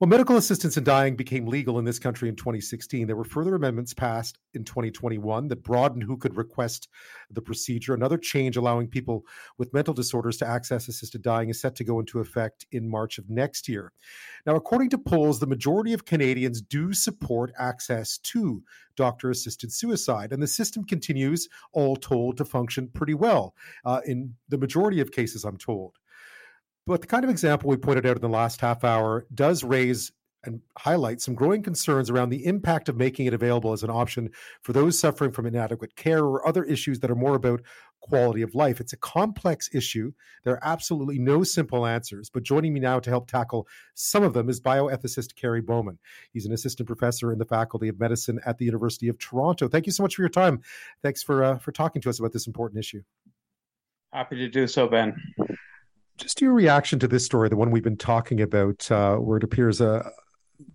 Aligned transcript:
Well, 0.00 0.08
medical 0.08 0.36
assistance 0.36 0.76
in 0.76 0.84
dying 0.84 1.16
became 1.16 1.48
legal 1.48 1.80
in 1.80 1.84
this 1.84 1.98
country 1.98 2.28
in 2.28 2.36
2016. 2.36 3.08
There 3.08 3.16
were 3.16 3.24
further 3.24 3.56
amendments 3.56 3.92
passed 3.92 4.38
in 4.54 4.62
2021 4.62 5.48
that 5.48 5.64
broadened 5.64 6.04
who 6.04 6.16
could 6.16 6.36
request 6.36 6.86
the 7.32 7.42
procedure. 7.42 7.94
Another 7.94 8.16
change 8.16 8.56
allowing 8.56 8.86
people 8.86 9.24
with 9.58 9.74
mental 9.74 9.92
disorders 9.92 10.36
to 10.36 10.46
access 10.46 10.86
assisted 10.86 11.22
dying 11.22 11.48
is 11.48 11.60
set 11.60 11.74
to 11.74 11.84
go 11.84 11.98
into 11.98 12.20
effect 12.20 12.64
in 12.70 12.88
March 12.88 13.18
of 13.18 13.28
next 13.28 13.68
year. 13.68 13.92
Now, 14.46 14.54
according 14.54 14.90
to 14.90 14.98
polls, 14.98 15.40
the 15.40 15.48
majority 15.48 15.92
of 15.94 16.04
Canadians 16.04 16.62
do 16.62 16.92
support 16.92 17.50
access 17.58 18.18
to 18.18 18.62
doctor 18.94 19.30
assisted 19.30 19.72
suicide, 19.72 20.32
and 20.32 20.40
the 20.40 20.46
system 20.46 20.84
continues, 20.84 21.48
all 21.72 21.96
told, 21.96 22.36
to 22.36 22.44
function 22.44 22.86
pretty 22.94 23.14
well 23.14 23.52
uh, 23.84 24.00
in 24.06 24.36
the 24.48 24.58
majority 24.58 25.00
of 25.00 25.10
cases, 25.10 25.44
I'm 25.44 25.58
told. 25.58 25.98
But 26.88 27.02
the 27.02 27.06
kind 27.06 27.22
of 27.22 27.28
example 27.28 27.68
we 27.68 27.76
pointed 27.76 28.06
out 28.06 28.16
in 28.16 28.22
the 28.22 28.30
last 28.30 28.62
half 28.62 28.82
hour 28.82 29.26
does 29.34 29.62
raise 29.62 30.10
and 30.44 30.62
highlight 30.78 31.20
some 31.20 31.34
growing 31.34 31.62
concerns 31.62 32.08
around 32.08 32.30
the 32.30 32.46
impact 32.46 32.88
of 32.88 32.96
making 32.96 33.26
it 33.26 33.34
available 33.34 33.74
as 33.74 33.82
an 33.82 33.90
option 33.90 34.30
for 34.62 34.72
those 34.72 34.98
suffering 34.98 35.30
from 35.30 35.44
inadequate 35.44 35.96
care 35.96 36.24
or 36.24 36.48
other 36.48 36.64
issues 36.64 37.00
that 37.00 37.10
are 37.10 37.14
more 37.14 37.34
about 37.34 37.60
quality 38.00 38.40
of 38.40 38.54
life. 38.54 38.80
It's 38.80 38.94
a 38.94 38.96
complex 38.96 39.68
issue. 39.74 40.12
There 40.44 40.54
are 40.54 40.64
absolutely 40.64 41.18
no 41.18 41.42
simple 41.42 41.84
answers. 41.84 42.30
But 42.30 42.42
joining 42.42 42.72
me 42.72 42.80
now 42.80 43.00
to 43.00 43.10
help 43.10 43.28
tackle 43.28 43.68
some 43.92 44.22
of 44.22 44.32
them 44.32 44.48
is 44.48 44.58
bioethicist 44.58 45.36
Kerry 45.36 45.60
Bowman. 45.60 45.98
He's 46.32 46.46
an 46.46 46.54
assistant 46.54 46.86
professor 46.86 47.30
in 47.32 47.38
the 47.38 47.44
Faculty 47.44 47.88
of 47.88 48.00
Medicine 48.00 48.40
at 48.46 48.56
the 48.56 48.64
University 48.64 49.08
of 49.08 49.18
Toronto. 49.18 49.68
Thank 49.68 49.84
you 49.84 49.92
so 49.92 50.04
much 50.04 50.14
for 50.14 50.22
your 50.22 50.30
time. 50.30 50.62
Thanks 51.02 51.22
for 51.22 51.44
uh, 51.44 51.58
for 51.58 51.70
talking 51.70 52.00
to 52.00 52.08
us 52.08 52.18
about 52.18 52.32
this 52.32 52.46
important 52.46 52.78
issue. 52.78 53.02
Happy 54.10 54.36
to 54.36 54.48
do 54.48 54.66
so, 54.66 54.86
Ben 54.88 55.14
just 56.18 56.40
your 56.40 56.52
reaction 56.52 56.98
to 56.98 57.08
this 57.08 57.24
story, 57.24 57.48
the 57.48 57.56
one 57.56 57.70
we've 57.70 57.82
been 57.82 57.96
talking 57.96 58.40
about, 58.40 58.90
uh, 58.90 59.16
where 59.16 59.38
it 59.38 59.44
appears 59.44 59.80
a 59.80 60.10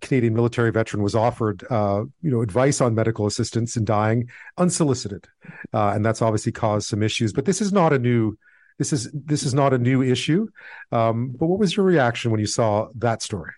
Canadian 0.02 0.34
military 0.34 0.72
veteran 0.72 1.04
was 1.04 1.16
offered, 1.16 1.64
uh, 1.70 2.04
you 2.22 2.32
know, 2.32 2.42
advice 2.42 2.82
on 2.82 2.96
medical 2.96 3.26
assistance 3.26 3.76
in 3.76 3.86
dying, 3.86 4.30
unsolicited, 4.58 5.28
uh, 5.74 5.92
and 5.94 6.06
that's 6.06 6.22
obviously 6.22 6.52
caused 6.52 6.88
some 6.88 7.04
issues. 7.04 7.34
But 7.34 7.46
this 7.46 7.62
is 7.62 7.74
not 7.74 7.94
a 7.94 8.00
new, 8.00 8.38
this 8.78 8.94
is 8.94 9.12
this 9.14 9.44
is 9.44 9.54
not 9.54 9.74
a 9.74 9.78
new 9.78 10.02
issue. 10.02 10.48
Um, 10.92 11.36
but 11.38 11.48
what 11.48 11.60
was 11.60 11.76
your 11.76 11.86
reaction 11.86 12.32
when 12.32 12.40
you 12.40 12.48
saw 12.48 12.88
that 12.96 13.22
story? 13.22 13.52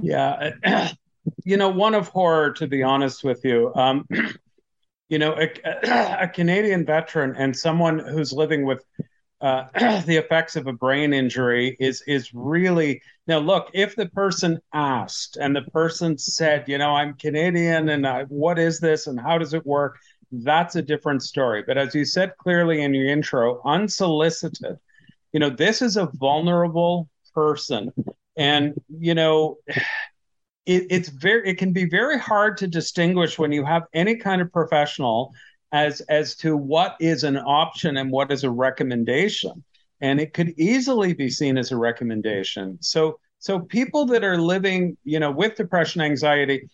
Yeah, 0.00 0.50
you 1.44 1.56
know, 1.56 1.68
one 1.68 1.94
of 1.94 2.08
horror, 2.08 2.52
to 2.54 2.66
be 2.66 2.82
honest 2.82 3.22
with 3.22 3.44
you. 3.44 3.72
Um, 3.74 4.08
you 5.08 5.18
know, 5.18 5.36
a, 5.38 5.50
a 6.22 6.28
Canadian 6.28 6.84
veteran 6.84 7.34
and 7.36 7.56
someone 7.56 7.98
who's 8.00 8.32
living 8.32 8.64
with 8.64 8.84
uh, 9.40 9.64
the 10.06 10.16
effects 10.16 10.56
of 10.56 10.66
a 10.66 10.72
brain 10.72 11.12
injury 11.12 11.76
is 11.78 12.02
is 12.06 12.32
really 12.34 13.00
now 13.26 13.38
look 13.38 13.70
if 13.74 13.94
the 13.96 14.06
person 14.06 14.58
asked 14.72 15.36
and 15.40 15.54
the 15.54 15.62
person 15.62 16.18
said 16.18 16.64
you 16.66 16.78
know 16.78 16.90
i'm 16.90 17.14
canadian 17.14 17.88
and 17.88 18.06
I, 18.06 18.24
what 18.24 18.58
is 18.58 18.80
this 18.80 19.06
and 19.06 19.20
how 19.20 19.38
does 19.38 19.54
it 19.54 19.64
work 19.64 19.98
that's 20.30 20.76
a 20.76 20.82
different 20.82 21.22
story. 21.22 21.64
But 21.66 21.78
as 21.78 21.94
you 21.94 22.04
said 22.04 22.36
clearly 22.38 22.82
in 22.82 22.94
your 22.94 23.08
intro 23.08 23.62
unsolicited 23.64 24.78
you 25.32 25.40
know 25.40 25.50
this 25.50 25.82
is 25.82 25.96
a 25.96 26.06
vulnerable 26.14 27.08
person. 27.34 27.92
And 28.36 28.74
you 28.88 29.14
know 29.14 29.58
it, 30.66 30.86
it's 30.90 31.08
very 31.08 31.48
it 31.48 31.58
can 31.58 31.72
be 31.72 31.88
very 31.88 32.18
hard 32.18 32.56
to 32.58 32.66
distinguish 32.66 33.38
when 33.38 33.52
you 33.52 33.64
have 33.64 33.84
any 33.92 34.16
kind 34.16 34.40
of 34.40 34.52
professional 34.52 35.32
as 35.72 36.00
as 36.02 36.34
to 36.36 36.56
what 36.56 36.96
is 37.00 37.24
an 37.24 37.36
option 37.36 37.96
and 37.96 38.10
what 38.10 38.32
is 38.32 38.44
a 38.44 38.50
recommendation. 38.50 39.64
And 40.00 40.20
it 40.20 40.32
could 40.32 40.54
easily 40.58 41.12
be 41.12 41.28
seen 41.28 41.58
as 41.58 41.72
a 41.72 41.76
recommendation. 41.76 42.78
So 42.80 43.18
so 43.38 43.60
people 43.60 44.04
that 44.06 44.24
are 44.24 44.38
living 44.38 44.96
you 45.04 45.20
know 45.20 45.30
with 45.30 45.56
depression 45.56 46.00
anxiety 46.00 46.68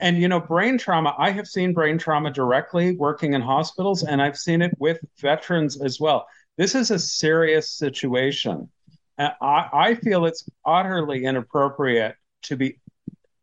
and 0.00 0.18
you 0.18 0.28
know 0.28 0.40
brain 0.40 0.78
trauma 0.78 1.14
i 1.18 1.30
have 1.30 1.46
seen 1.46 1.72
brain 1.72 1.98
trauma 1.98 2.30
directly 2.30 2.94
working 2.96 3.32
in 3.34 3.40
hospitals 3.40 4.02
and 4.02 4.20
i've 4.20 4.36
seen 4.36 4.62
it 4.62 4.72
with 4.78 4.98
veterans 5.18 5.80
as 5.80 5.98
well. 5.98 6.26
This 6.56 6.74
is 6.74 6.90
a 6.90 6.98
serious 6.98 7.70
situation. 7.70 8.68
Uh, 9.16 9.30
I, 9.40 9.68
I 9.72 9.94
feel 9.94 10.26
it's 10.26 10.46
utterly 10.66 11.24
inappropriate 11.24 12.16
to 12.42 12.56
be 12.56 12.78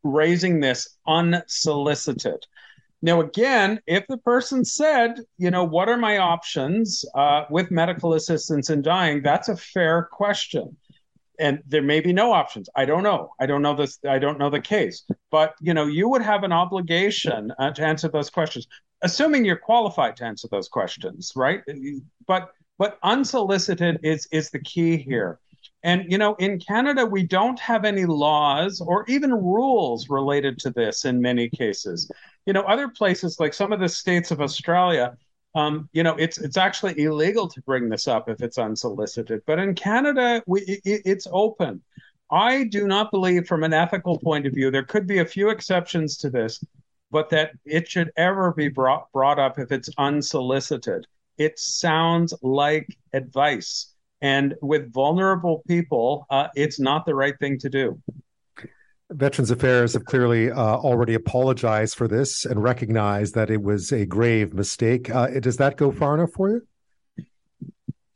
raising 0.04 0.60
this 0.60 0.98
unsolicited 1.08 2.46
now, 3.02 3.22
again, 3.22 3.80
if 3.86 4.08
the 4.08 4.18
person 4.18 4.66
said, 4.66 5.20
you 5.38 5.52
know, 5.52 5.64
what 5.64 5.88
are 5.88 5.98
my 5.98 6.18
options 6.18 7.06
uh, 7.14 7.44
with 7.50 7.70
medical 7.70 8.16
assistance 8.16 8.70
in 8.72 8.82
dying, 8.82 9.22
that's 9.22 9.50
a 9.50 9.56
fair 9.56 10.10
question. 10.12 10.76
And 11.40 11.60
there 11.68 11.84
may 11.84 12.00
be 12.00 12.12
no 12.12 12.34
options. 12.34 12.68
I 12.76 12.86
don't 12.86 13.04
know. 13.04 13.30
I 13.40 13.46
don't 13.46 13.62
know 13.62 13.76
this. 13.76 14.00
I 14.10 14.18
don't 14.18 14.40
know 14.40 14.50
the 14.50 14.60
case. 14.60 15.06
But 15.30 15.54
you 15.62 15.76
know, 15.76 15.86
you 15.86 16.10
would 16.10 16.24
have 16.24 16.44
an 16.44 16.52
obligation 16.52 17.54
uh, 17.60 17.70
to 17.72 17.86
answer 17.86 18.08
those 18.08 18.32
questions, 18.32 18.66
assuming 19.04 19.46
you're 19.46 19.56
qualified 19.58 20.16
to 20.18 20.26
answer 20.26 20.48
those 20.50 20.68
questions, 20.68 21.34
right? 21.36 21.62
But 22.26 22.50
but 22.80 22.98
unsolicited 23.04 24.00
is 24.02 24.28
is 24.32 24.50
the 24.50 24.60
key 24.60 24.98
here. 24.98 25.40
And, 25.84 26.12
you 26.12 26.18
know, 26.18 26.36
in 26.36 26.60
Canada, 26.60 27.06
we 27.06 27.24
don't 27.24 27.60
have 27.60 27.86
any 27.86 28.06
laws 28.06 28.82
or 28.82 29.06
even 29.08 29.32
rules 29.32 30.10
related 30.10 30.58
to 30.60 30.72
this 30.72 31.06
in 31.06 31.22
many 31.22 31.50
cases. 31.50 32.12
You 32.46 32.54
know, 32.54 32.64
other 32.64 32.90
places 32.90 33.40
like 33.40 33.54
some 33.54 33.72
of 33.72 33.80
the 33.80 33.90
states 33.90 34.32
of 34.32 34.42
Australia, 34.42 35.16
um, 35.56 35.90
you 35.94 36.04
know, 36.04 36.16
it's 36.16 36.40
it's 36.40 36.58
actually 36.58 37.00
illegal 37.00 37.48
to 37.48 37.62
bring 37.62 37.90
this 37.90 38.08
up 38.08 38.28
if 38.30 38.42
it's 38.42 38.58
unsolicited. 38.58 39.42
But 39.46 39.60
in 39.60 39.76
Canada, 39.76 40.44
we 40.48 40.62
it, 40.62 41.02
it's 41.06 41.28
open. 41.32 41.82
I 42.32 42.66
do 42.66 42.88
not 42.88 43.12
believe, 43.12 43.48
from 43.48 43.64
an 43.64 43.74
ethical 43.74 44.20
point 44.20 44.46
of 44.46 44.54
view, 44.54 44.70
there 44.72 44.84
could 44.84 45.08
be 45.08 45.20
a 45.20 45.26
few 45.26 45.50
exceptions 45.50 46.18
to 46.18 46.30
this, 46.30 46.62
but 47.12 47.30
that 47.30 47.52
it 47.66 47.90
should 47.90 48.12
ever 48.18 48.52
be 48.52 48.68
brought 48.68 49.12
brought 49.12 49.40
up 49.40 49.60
if 49.60 49.72
it's 49.72 49.90
unsolicited. 49.98 51.08
It 51.38 51.60
sounds 51.60 52.34
like 52.42 52.98
advice 53.14 53.94
and 54.22 54.56
with 54.62 54.92
vulnerable 54.92 55.64
people, 55.68 56.26
uh, 56.30 56.48
it's 56.56 56.80
not 56.80 57.06
the 57.06 57.16
right 57.16 57.38
thing 57.40 57.60
to 57.60 57.70
do. 57.70 58.02
Veterans 59.10 59.52
Affairs 59.52 59.94
have 59.94 60.04
clearly 60.04 60.52
uh, 60.52 60.58
already 60.58 61.14
apologized 61.14 61.96
for 61.96 62.08
this 62.08 62.44
and 62.44 62.62
recognized 62.62 63.36
that 63.36 63.50
it 63.50 63.62
was 63.62 63.94
a 63.94 64.06
grave 64.06 64.54
mistake. 64.54 65.10
Uh, 65.10 65.28
does 65.40 65.58
that 65.58 65.78
go 65.78 65.92
far 65.92 66.16
enough 66.16 66.32
for 66.32 66.50
you? 66.50 66.62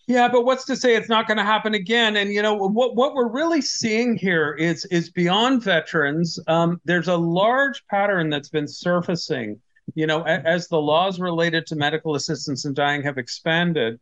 Yeah, 0.07 0.27
but 0.27 0.43
what's 0.43 0.65
to 0.65 0.75
say 0.75 0.95
it's 0.95 1.07
not 1.07 1.27
going 1.27 1.37
to 1.37 1.43
happen 1.45 1.73
again? 1.73 2.17
And 2.17 2.33
you 2.33 2.41
know 2.41 2.55
what? 2.55 2.95
What 2.95 3.13
we're 3.13 3.29
really 3.29 3.61
seeing 3.61 4.17
here 4.17 4.53
is 4.53 4.83
is 4.85 5.09
beyond 5.09 5.63
veterans. 5.63 6.37
Um, 6.47 6.81
there's 6.83 7.07
a 7.07 7.15
large 7.15 7.85
pattern 7.87 8.29
that's 8.29 8.49
been 8.49 8.67
surfacing. 8.67 9.61
You 9.95 10.07
know, 10.07 10.23
as 10.23 10.67
the 10.67 10.81
laws 10.81 11.21
related 11.21 11.65
to 11.67 11.77
medical 11.77 12.15
assistance 12.15 12.65
in 12.65 12.73
dying 12.73 13.03
have 13.03 13.17
expanded, 13.17 14.01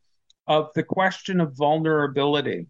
of 0.50 0.72
the 0.74 0.84
question 0.84 1.40
of 1.40 1.56
vulnerability. 1.56 2.66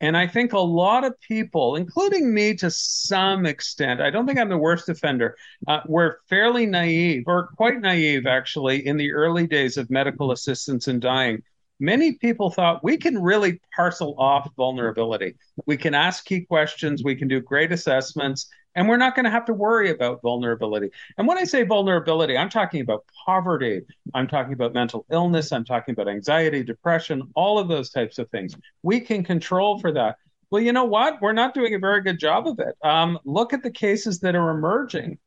And 0.00 0.16
I 0.16 0.26
think 0.26 0.52
a 0.52 0.58
lot 0.58 1.04
of 1.04 1.18
people, 1.20 1.76
including 1.76 2.32
me 2.32 2.54
to 2.56 2.70
some 2.70 3.46
extent, 3.46 4.00
I 4.00 4.10
don't 4.10 4.26
think 4.26 4.38
I'm 4.38 4.48
the 4.48 4.58
worst 4.58 4.88
offender, 4.88 5.36
uh, 5.66 5.80
were 5.86 6.20
fairly 6.28 6.66
naive 6.66 7.24
or 7.26 7.48
quite 7.56 7.80
naive 7.80 8.26
actually 8.26 8.86
in 8.86 8.96
the 8.96 9.12
early 9.12 9.46
days 9.46 9.76
of 9.76 9.90
medical 9.90 10.32
assistance 10.32 10.88
in 10.88 11.00
dying. 11.00 11.42
Many 11.80 12.12
people 12.12 12.50
thought 12.50 12.84
we 12.84 12.96
can 12.96 13.20
really 13.20 13.60
parcel 13.74 14.14
off 14.16 14.48
vulnerability. 14.56 15.34
We 15.66 15.76
can 15.76 15.94
ask 15.94 16.24
key 16.24 16.42
questions, 16.42 17.02
we 17.02 17.16
can 17.16 17.28
do 17.28 17.40
great 17.40 17.72
assessments, 17.72 18.48
and 18.76 18.88
we're 18.88 18.96
not 18.96 19.14
going 19.14 19.24
to 19.24 19.30
have 19.30 19.44
to 19.46 19.54
worry 19.54 19.90
about 19.90 20.22
vulnerability. 20.22 20.90
And 21.18 21.26
when 21.26 21.38
I 21.38 21.44
say 21.44 21.62
vulnerability, 21.62 22.36
I'm 22.36 22.48
talking 22.48 22.80
about 22.80 23.04
poverty, 23.26 23.82
I'm 24.14 24.26
talking 24.26 24.52
about 24.52 24.72
mental 24.72 25.04
illness, 25.10 25.52
I'm 25.52 25.64
talking 25.64 25.92
about 25.92 26.08
anxiety, 26.08 26.62
depression, 26.62 27.22
all 27.34 27.58
of 27.58 27.68
those 27.68 27.90
types 27.90 28.18
of 28.18 28.28
things. 28.30 28.54
We 28.82 29.00
can 29.00 29.24
control 29.24 29.78
for 29.78 29.92
that. 29.92 30.16
Well, 30.50 30.62
you 30.62 30.72
know 30.72 30.84
what? 30.84 31.20
We're 31.20 31.32
not 31.32 31.54
doing 31.54 31.74
a 31.74 31.78
very 31.78 32.00
good 32.00 32.18
job 32.18 32.46
of 32.46 32.60
it. 32.60 32.76
Um, 32.82 33.18
look 33.24 33.52
at 33.52 33.62
the 33.62 33.70
cases 33.70 34.20
that 34.20 34.36
are 34.36 34.50
emerging. 34.50 35.18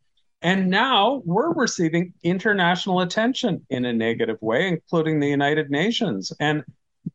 And 0.41 0.69
now 0.69 1.23
we're 1.25 1.53
receiving 1.53 2.13
international 2.23 3.01
attention 3.01 3.65
in 3.69 3.85
a 3.85 3.93
negative 3.93 4.37
way, 4.41 4.67
including 4.67 5.19
the 5.19 5.27
United 5.27 5.71
Nations. 5.71 6.31
And 6.39 6.63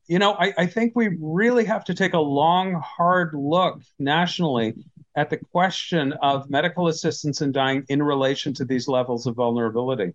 you 0.06 0.18
know, 0.18 0.32
I, 0.32 0.52
I, 0.58 0.66
think 0.66 0.92
we 0.94 1.16
really 1.20 1.64
have 1.66 1.84
to 1.84 1.94
take 1.94 2.14
a 2.14 2.18
long, 2.18 2.74
hard 2.74 3.34
look 3.34 3.82
nationally 3.98 4.74
at 5.16 5.30
the 5.30 5.36
question 5.36 6.12
of 6.14 6.48
medical 6.50 6.88
assistance 6.88 7.42
in 7.42 7.52
dying 7.52 7.84
in 7.88 8.02
relation 8.02 8.54
to 8.54 8.64
these 8.64 8.88
levels 8.88 9.26
of 9.26 9.36
vulnerability. 9.36 10.14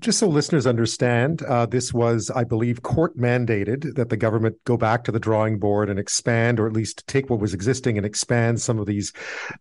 Just 0.00 0.18
so 0.18 0.28
listeners 0.28 0.66
understand, 0.66 1.42
uh, 1.42 1.66
this 1.66 1.92
was, 1.92 2.30
I 2.30 2.42
believe, 2.42 2.82
court 2.82 3.18
mandated 3.18 3.94
that 3.96 4.08
the 4.08 4.16
government 4.16 4.56
go 4.64 4.78
back 4.78 5.04
to 5.04 5.12
the 5.12 5.20
drawing 5.20 5.58
board 5.58 5.90
and 5.90 5.98
expand, 5.98 6.58
or 6.58 6.66
at 6.66 6.72
least 6.72 7.06
take 7.06 7.28
what 7.28 7.38
was 7.38 7.52
existing 7.52 7.98
and 7.98 8.06
expand 8.06 8.62
some 8.62 8.78
of 8.78 8.86
these, 8.86 9.12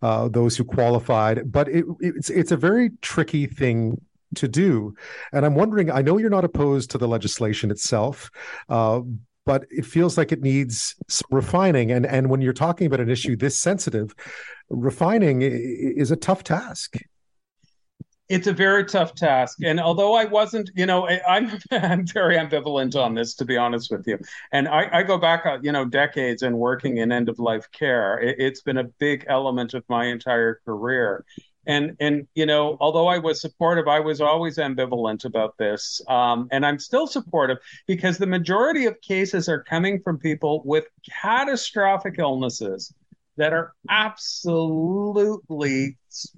uh, 0.01 0.29
those 0.29 0.55
who 0.55 0.63
qualified. 0.63 1.51
But 1.51 1.67
it, 1.67 1.83
it's 1.99 2.29
it's 2.29 2.53
a 2.53 2.57
very 2.57 2.91
tricky 3.01 3.47
thing 3.47 3.99
to 4.35 4.47
do, 4.47 4.93
and 5.33 5.45
I'm 5.45 5.55
wondering. 5.55 5.91
I 5.91 6.01
know 6.01 6.17
you're 6.17 6.29
not 6.29 6.45
opposed 6.45 6.89
to 6.91 6.97
the 6.97 7.07
legislation 7.07 7.69
itself, 7.69 8.31
uh, 8.69 9.01
but 9.45 9.65
it 9.69 9.85
feels 9.85 10.17
like 10.17 10.31
it 10.31 10.41
needs 10.41 10.95
refining. 11.31 11.91
And 11.91 12.05
and 12.05 12.29
when 12.29 12.39
you're 12.39 12.53
talking 12.53 12.87
about 12.87 13.01
an 13.01 13.09
issue 13.09 13.35
this 13.35 13.59
sensitive, 13.59 14.15
refining 14.69 15.41
is 15.41 16.11
a 16.11 16.15
tough 16.15 16.43
task 16.43 16.95
it's 18.29 18.45
a 18.45 18.53
very 18.53 18.85
tough 18.85 19.15
task. 19.15 19.57
And 19.63 19.79
although 19.79 20.13
i 20.13 20.25
wasn't 20.25 20.69
you 20.75 20.85
know 20.85 21.07
i'm 21.27 21.51
i'm 21.71 22.05
very 22.05 22.37
ambivalent 22.37 22.95
on 22.95 23.15
this 23.15 23.33
to 23.35 23.45
be 23.45 23.57
honest 23.57 23.91
with 23.91 24.07
you. 24.07 24.19
And 24.51 24.67
i, 24.67 24.87
I 24.99 25.03
go 25.03 25.17
back 25.17 25.45
uh, 25.45 25.57
you 25.61 25.71
know 25.71 25.83
decades 25.85 26.43
in 26.43 26.57
working 26.57 26.97
in 26.97 27.11
end 27.11 27.27
of 27.27 27.39
life 27.39 27.69
care. 27.71 28.19
It, 28.19 28.35
it's 28.39 28.61
been 28.61 28.77
a 28.77 28.83
big 28.83 29.25
element 29.27 29.73
of 29.73 29.83
my 29.89 30.05
entire 30.05 30.61
career. 30.63 31.25
And 31.65 31.97
and 31.99 32.27
you 32.35 32.45
know 32.45 32.77
although 32.79 33.07
i 33.07 33.17
was 33.17 33.41
supportive 33.41 33.87
i 33.87 33.99
was 33.99 34.21
always 34.21 34.57
ambivalent 34.57 35.25
about 35.25 35.57
this. 35.57 36.01
Um, 36.07 36.47
and 36.51 36.65
i'm 36.65 36.79
still 36.79 37.07
supportive 37.07 37.57
because 37.87 38.17
the 38.17 38.27
majority 38.27 38.85
of 38.85 39.01
cases 39.01 39.49
are 39.49 39.63
coming 39.63 40.01
from 40.01 40.19
people 40.19 40.61
with 40.65 40.85
catastrophic 41.21 42.15
illnesses 42.19 42.93
that 43.39 43.53
are 43.53 43.73
absolutely 43.89 45.97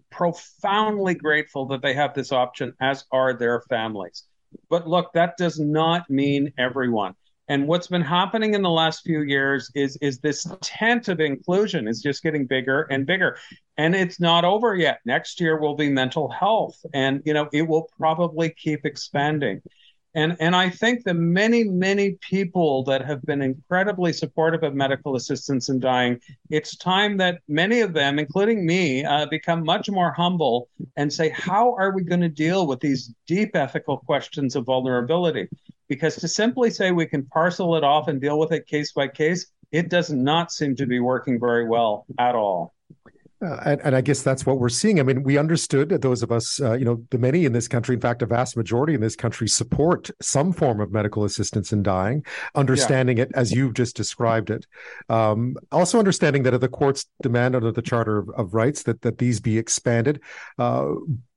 profoundly 0.09 1.15
grateful 1.15 1.65
that 1.67 1.81
they 1.81 1.93
have 1.93 2.13
this 2.13 2.31
option, 2.31 2.73
as 2.79 3.03
are 3.11 3.33
their 3.33 3.61
families. 3.69 4.23
But 4.69 4.87
look, 4.87 5.11
that 5.13 5.35
does 5.37 5.59
not 5.59 6.09
mean 6.09 6.53
everyone. 6.57 7.15
And 7.47 7.67
what's 7.67 7.87
been 7.87 8.01
happening 8.01 8.53
in 8.53 8.61
the 8.61 8.69
last 8.69 9.01
few 9.03 9.23
years 9.23 9.69
is 9.75 9.97
is 9.97 10.19
this 10.19 10.45
tent 10.61 11.09
of 11.09 11.19
inclusion 11.19 11.87
is 11.87 12.01
just 12.01 12.23
getting 12.23 12.45
bigger 12.45 12.83
and 12.83 13.05
bigger. 13.05 13.37
And 13.77 13.95
it's 13.95 14.21
not 14.21 14.45
over 14.45 14.75
yet. 14.75 14.99
Next 15.05 15.41
year 15.41 15.59
will 15.59 15.75
be 15.75 15.89
mental 15.89 16.29
health. 16.29 16.77
And 16.93 17.21
you 17.25 17.33
know, 17.33 17.49
it 17.51 17.63
will 17.63 17.89
probably 17.97 18.51
keep 18.51 18.85
expanding. 18.85 19.61
And, 20.13 20.35
and 20.39 20.55
I 20.55 20.69
think 20.69 21.03
the 21.03 21.13
many, 21.13 21.63
many 21.63 22.17
people 22.21 22.83
that 22.83 23.05
have 23.05 23.21
been 23.21 23.41
incredibly 23.41 24.11
supportive 24.11 24.63
of 24.63 24.75
medical 24.75 25.15
assistance 25.15 25.69
in 25.69 25.79
dying, 25.79 26.19
it's 26.49 26.75
time 26.75 27.15
that 27.17 27.39
many 27.47 27.79
of 27.79 27.93
them, 27.93 28.19
including 28.19 28.65
me, 28.65 29.05
uh, 29.05 29.25
become 29.27 29.63
much 29.63 29.89
more 29.89 30.11
humble 30.11 30.67
and 30.97 31.11
say, 31.11 31.29
how 31.29 31.73
are 31.75 31.91
we 31.91 32.03
going 32.03 32.21
to 32.21 32.29
deal 32.29 32.67
with 32.67 32.81
these 32.81 33.13
deep 33.25 33.55
ethical 33.55 33.97
questions 33.99 34.55
of 34.55 34.65
vulnerability? 34.65 35.47
Because 35.87 36.17
to 36.17 36.27
simply 36.27 36.71
say 36.71 36.91
we 36.91 37.05
can 37.05 37.25
parcel 37.27 37.75
it 37.77 37.83
off 37.83 38.09
and 38.09 38.19
deal 38.19 38.37
with 38.37 38.51
it 38.51 38.67
case 38.67 38.91
by 38.91 39.07
case, 39.07 39.47
it 39.71 39.89
does 39.89 40.09
not 40.09 40.51
seem 40.51 40.75
to 40.75 40.85
be 40.85 40.99
working 40.99 41.39
very 41.39 41.65
well 41.65 42.05
at 42.19 42.35
all. 42.35 42.73
Uh, 43.43 43.59
and, 43.65 43.81
and, 43.83 43.95
I 43.95 44.01
guess 44.01 44.21
that's 44.21 44.45
what 44.45 44.59
we're 44.59 44.69
seeing. 44.69 44.99
I 44.99 45.03
mean, 45.03 45.23
we 45.23 45.37
understood 45.37 45.89
that 45.89 46.03
those 46.03 46.21
of 46.21 46.31
us, 46.31 46.61
uh, 46.61 46.73
you 46.73 46.85
know, 46.85 47.03
the 47.09 47.17
many 47.17 47.45
in 47.45 47.53
this 47.53 47.67
country, 47.67 47.95
in 47.95 48.01
fact, 48.01 48.21
a 48.21 48.27
vast 48.27 48.55
majority 48.55 48.93
in 48.93 49.01
this 49.01 49.15
country 49.15 49.47
support 49.47 50.11
some 50.21 50.53
form 50.53 50.79
of 50.79 50.91
medical 50.91 51.23
assistance 51.23 51.73
in 51.73 51.81
dying, 51.81 52.23
understanding 52.53 53.17
yeah. 53.17 53.23
it 53.23 53.31
as 53.33 53.51
you've 53.51 53.73
just 53.73 53.95
described 53.95 54.51
it. 54.51 54.67
Um, 55.09 55.55
also 55.71 55.97
understanding 55.97 56.43
that 56.43 56.55
the 56.61 56.67
courts 56.67 57.07
demand 57.23 57.55
under 57.55 57.71
the 57.71 57.81
Charter 57.81 58.19
of, 58.19 58.29
of 58.37 58.53
Rights 58.53 58.83
that, 58.83 59.01
that 59.01 59.17
these 59.17 59.39
be 59.39 59.57
expanded, 59.57 60.21
uh, 60.59 60.89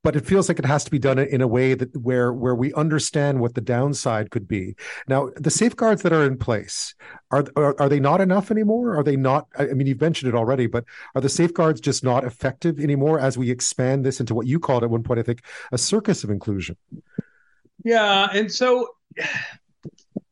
but 0.05 0.15
it 0.15 0.23
feels 0.23 0.47
like 0.47 0.59
it 0.59 0.65
has 0.65 0.83
to 0.83 0.91
be 0.91 0.99
done 0.99 1.17
in 1.17 1.41
a 1.41 1.47
way 1.47 1.73
that 1.73 1.97
where 1.97 2.31
where 2.31 2.53
we 2.53 2.71
understand 2.75 3.39
what 3.39 3.55
the 3.55 3.59
downside 3.59 4.29
could 4.29 4.47
be. 4.47 4.75
Now, 5.07 5.31
the 5.35 5.49
safeguards 5.49 6.03
that 6.03 6.13
are 6.13 6.23
in 6.23 6.37
place 6.37 6.93
are 7.31 7.43
are, 7.55 7.75
are 7.81 7.89
they 7.89 7.99
not 7.99 8.21
enough 8.21 8.51
anymore? 8.51 8.95
Are 8.95 9.01
they 9.03 9.15
not? 9.15 9.47
I 9.57 9.65
mean, 9.73 9.87
you've 9.87 9.99
mentioned 9.99 10.31
it 10.31 10.37
already, 10.37 10.67
but 10.67 10.85
are 11.15 11.21
the 11.21 11.27
safeguards 11.27 11.81
just 11.81 12.03
not 12.03 12.23
effective 12.23 12.79
anymore 12.79 13.19
as 13.19 13.35
we 13.35 13.49
expand 13.49 14.05
this 14.05 14.19
into 14.19 14.35
what 14.35 14.45
you 14.45 14.59
called 14.59 14.83
at 14.83 14.91
one 14.91 15.01
point, 15.01 15.19
I 15.19 15.23
think, 15.23 15.41
a 15.71 15.77
circus 15.79 16.23
of 16.23 16.29
inclusion? 16.29 16.77
Yeah, 17.83 18.27
and 18.31 18.51
so 18.51 18.89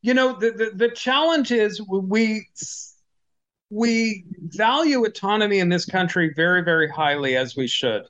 you 0.04 0.14
know 0.14 0.38
the 0.38 0.52
the, 0.52 0.72
the 0.76 0.90
challenge 0.90 1.52
is 1.52 1.82
we 1.82 2.48
we 3.72 4.24
value 4.38 5.04
autonomy 5.04 5.58
in 5.58 5.70
this 5.70 5.86
country 5.86 6.32
very 6.36 6.62
very 6.62 6.88
highly 6.88 7.36
as 7.36 7.56
we 7.56 7.66
should 7.66 8.04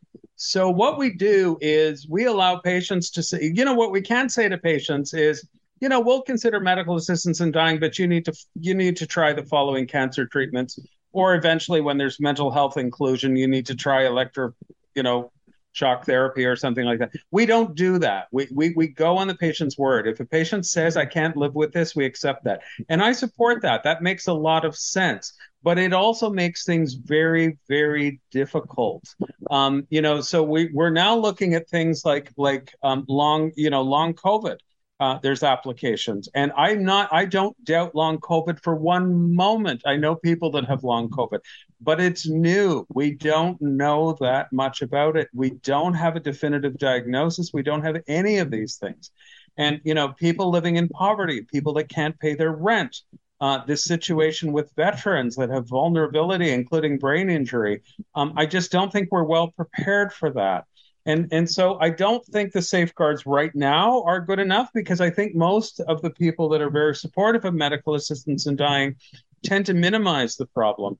so 0.45 0.69
what 0.69 0.97
we 0.97 1.09
do 1.09 1.57
is 1.61 2.05
we 2.05 2.25
allow 2.25 2.57
patients 2.57 3.09
to 3.11 3.23
say, 3.23 3.53
you 3.55 3.63
know, 3.63 3.75
what 3.75 3.91
we 3.91 4.01
can 4.01 4.27
say 4.27 4.49
to 4.49 4.57
patients 4.57 5.13
is, 5.13 5.47
you 5.79 5.87
know, 5.87 6.01
we'll 6.01 6.21
consider 6.21 6.59
medical 6.59 6.97
assistance 6.97 7.39
in 7.39 7.53
dying, 7.53 7.79
but 7.79 7.97
you 7.97 8.09
need 8.09 8.25
to 8.25 8.33
you 8.59 8.75
need 8.75 8.97
to 8.97 9.07
try 9.07 9.31
the 9.31 9.43
following 9.43 9.87
cancer 9.87 10.25
treatments, 10.25 10.77
or 11.13 11.35
eventually 11.35 11.79
when 11.79 11.97
there's 11.97 12.19
mental 12.19 12.51
health 12.51 12.75
inclusion, 12.75 13.37
you 13.37 13.47
need 13.47 13.65
to 13.67 13.75
try 13.75 14.05
electro, 14.05 14.53
you 14.95 15.03
know, 15.03 15.31
shock 15.71 16.05
therapy 16.05 16.43
or 16.43 16.57
something 16.57 16.83
like 16.83 16.99
that. 16.99 17.11
We 17.31 17.45
don't 17.45 17.73
do 17.73 17.97
that. 17.99 18.27
We, 18.33 18.49
we, 18.53 18.73
we 18.75 18.89
go 18.89 19.15
on 19.15 19.29
the 19.29 19.35
patient's 19.35 19.77
word. 19.77 20.07
If 20.09 20.19
a 20.19 20.25
patient 20.25 20.65
says, 20.65 20.97
I 20.97 21.05
can't 21.05 21.37
live 21.37 21.55
with 21.55 21.71
this, 21.71 21.95
we 21.95 22.03
accept 22.03 22.43
that. 22.43 22.63
And 22.89 23.01
I 23.01 23.13
support 23.13 23.61
that. 23.61 23.83
That 23.83 24.03
makes 24.03 24.27
a 24.27 24.33
lot 24.33 24.65
of 24.65 24.75
sense. 24.75 25.33
But 25.63 25.77
it 25.77 25.93
also 25.93 26.29
makes 26.29 26.65
things 26.65 26.93
very, 26.93 27.57
very 27.69 28.19
difficult. 28.31 29.03
Um, 29.49 29.87
you 29.89 30.01
know, 30.01 30.21
so 30.21 30.43
we, 30.43 30.69
we're 30.73 30.89
now 30.89 31.15
looking 31.15 31.53
at 31.53 31.69
things 31.69 32.03
like 32.03 32.31
like 32.37 32.73
um, 32.83 33.05
long, 33.07 33.51
you 33.55 33.69
know, 33.69 33.81
long 33.81 34.13
COVID. 34.13 34.57
Uh, 34.99 35.19
there's 35.23 35.43
applications, 35.43 36.29
and 36.33 36.51
I'm 36.55 36.83
not. 36.83 37.09
I 37.11 37.25
don't 37.25 37.55
doubt 37.65 37.95
long 37.95 38.19
COVID 38.19 38.61
for 38.61 38.75
one 38.75 39.35
moment. 39.35 39.81
I 39.85 39.95
know 39.97 40.15
people 40.15 40.51
that 40.51 40.65
have 40.65 40.83
long 40.83 41.09
COVID, 41.09 41.39
but 41.81 41.99
it's 41.99 42.27
new. 42.27 42.85
We 42.93 43.11
don't 43.11 43.61
know 43.61 44.15
that 44.21 44.53
much 44.53 44.81
about 44.81 45.17
it. 45.17 45.27
We 45.33 45.51
don't 45.63 45.93
have 45.93 46.15
a 46.15 46.21
definitive 46.21 46.77
diagnosis. 46.77 47.51
We 47.53 47.63
don't 47.63 47.83
have 47.83 48.01
any 48.07 48.37
of 48.37 48.51
these 48.51 48.77
things. 48.77 49.11
And, 49.57 49.81
you 49.83 49.93
know, 49.93 50.09
people 50.09 50.49
living 50.49 50.77
in 50.77 50.87
poverty, 50.89 51.41
people 51.41 51.73
that 51.73 51.89
can't 51.89 52.17
pay 52.19 52.33
their 52.35 52.51
rent, 52.51 53.01
uh, 53.43 53.61
this 53.65 53.83
situation 53.83 54.53
with 54.53 54.71
veterans 54.77 55.35
that 55.35 55.49
have 55.49 55.67
vulnerability, 55.67 56.51
including 56.51 56.97
brain 56.97 57.29
injury. 57.29 57.81
Um, 58.15 58.31
I 58.37 58.45
just 58.45 58.71
don't 58.71 58.89
think 58.89 59.09
we're 59.11 59.25
well 59.25 59.49
prepared 59.49 60.13
for 60.13 60.31
that. 60.31 60.63
And, 61.05 61.27
and 61.33 61.49
so 61.49 61.77
I 61.81 61.89
don't 61.89 62.25
think 62.27 62.53
the 62.53 62.61
safeguards 62.61 63.25
right 63.25 63.53
now 63.53 64.01
are 64.03 64.21
good 64.21 64.39
enough 64.39 64.69
because 64.73 65.01
I 65.01 65.09
think 65.09 65.35
most 65.35 65.81
of 65.81 66.01
the 66.01 66.11
people 66.11 66.47
that 66.49 66.61
are 66.61 66.69
very 66.69 66.95
supportive 66.95 67.43
of 67.43 67.53
medical 67.53 67.95
assistance 67.95 68.47
in 68.47 68.55
dying 68.55 68.95
tend 69.43 69.65
to 69.65 69.73
minimize 69.73 70.37
the 70.37 70.45
problem. 70.45 70.97